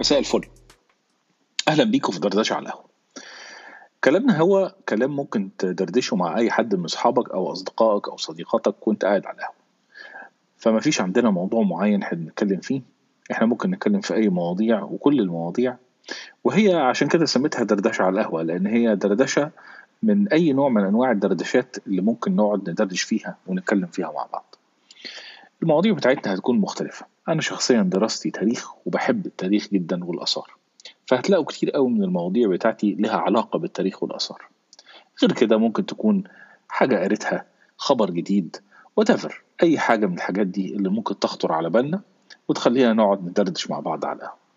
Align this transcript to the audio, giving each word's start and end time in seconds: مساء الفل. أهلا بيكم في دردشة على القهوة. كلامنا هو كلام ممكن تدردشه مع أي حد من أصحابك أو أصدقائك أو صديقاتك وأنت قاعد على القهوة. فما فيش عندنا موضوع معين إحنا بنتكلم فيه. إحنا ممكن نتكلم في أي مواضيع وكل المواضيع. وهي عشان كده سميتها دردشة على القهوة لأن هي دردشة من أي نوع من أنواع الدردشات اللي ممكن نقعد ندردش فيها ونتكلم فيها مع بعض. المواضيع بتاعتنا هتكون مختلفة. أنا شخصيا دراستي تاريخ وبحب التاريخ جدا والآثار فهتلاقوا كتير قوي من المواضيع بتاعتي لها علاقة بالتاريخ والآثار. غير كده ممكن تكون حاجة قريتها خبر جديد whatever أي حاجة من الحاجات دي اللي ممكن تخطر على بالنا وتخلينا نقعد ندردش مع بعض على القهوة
مساء 0.00 0.18
الفل. 0.18 0.40
أهلا 1.68 1.84
بيكم 1.84 2.12
في 2.12 2.20
دردشة 2.20 2.54
على 2.54 2.66
القهوة. 2.66 2.84
كلامنا 4.04 4.38
هو 4.38 4.74
كلام 4.88 5.16
ممكن 5.16 5.50
تدردشه 5.58 6.16
مع 6.16 6.36
أي 6.36 6.50
حد 6.50 6.74
من 6.74 6.84
أصحابك 6.84 7.30
أو 7.30 7.52
أصدقائك 7.52 8.08
أو 8.08 8.16
صديقاتك 8.16 8.88
وأنت 8.88 9.04
قاعد 9.04 9.26
على 9.26 9.34
القهوة. 9.36 9.54
فما 10.58 10.80
فيش 10.80 11.00
عندنا 11.00 11.30
موضوع 11.30 11.62
معين 11.62 12.02
إحنا 12.02 12.18
بنتكلم 12.18 12.60
فيه. 12.60 12.82
إحنا 13.30 13.46
ممكن 13.46 13.70
نتكلم 13.70 14.00
في 14.00 14.14
أي 14.14 14.28
مواضيع 14.28 14.82
وكل 14.82 15.20
المواضيع. 15.20 15.76
وهي 16.44 16.74
عشان 16.74 17.08
كده 17.08 17.26
سميتها 17.26 17.64
دردشة 17.64 18.02
على 18.02 18.20
القهوة 18.20 18.42
لأن 18.42 18.66
هي 18.66 18.96
دردشة 18.96 19.50
من 20.02 20.28
أي 20.28 20.52
نوع 20.52 20.68
من 20.68 20.84
أنواع 20.84 21.10
الدردشات 21.10 21.76
اللي 21.86 22.00
ممكن 22.00 22.36
نقعد 22.36 22.70
ندردش 22.70 23.02
فيها 23.02 23.36
ونتكلم 23.46 23.86
فيها 23.86 24.12
مع 24.12 24.26
بعض. 24.32 24.54
المواضيع 25.62 25.92
بتاعتنا 25.92 26.34
هتكون 26.34 26.58
مختلفة. 26.58 27.06
أنا 27.28 27.40
شخصيا 27.40 27.82
دراستي 27.82 28.30
تاريخ 28.30 28.70
وبحب 28.86 29.26
التاريخ 29.26 29.68
جدا 29.72 30.04
والآثار 30.04 30.54
فهتلاقوا 31.06 31.44
كتير 31.44 31.70
قوي 31.70 31.90
من 31.90 32.04
المواضيع 32.04 32.48
بتاعتي 32.48 32.94
لها 32.94 33.16
علاقة 33.16 33.58
بالتاريخ 33.58 34.02
والآثار. 34.02 34.48
غير 35.22 35.32
كده 35.32 35.56
ممكن 35.56 35.86
تكون 35.86 36.24
حاجة 36.68 36.96
قريتها 37.04 37.44
خبر 37.76 38.10
جديد 38.10 38.56
whatever 39.00 39.32
أي 39.62 39.78
حاجة 39.78 40.06
من 40.06 40.14
الحاجات 40.14 40.46
دي 40.46 40.74
اللي 40.74 40.88
ممكن 40.88 41.18
تخطر 41.18 41.52
على 41.52 41.70
بالنا 41.70 42.00
وتخلينا 42.48 42.92
نقعد 42.92 43.28
ندردش 43.28 43.70
مع 43.70 43.80
بعض 43.80 44.04
على 44.04 44.16
القهوة 44.16 44.47